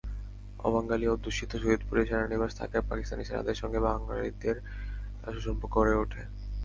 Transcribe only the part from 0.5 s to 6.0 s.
অবাঙালি অধ্যুষিত সৈয়দপুরে সেনানিবাস থাকায় পাকিস্তানি সেনাদের সঙ্গে অবাঙালিদের সুসম্পর্ক গড়ে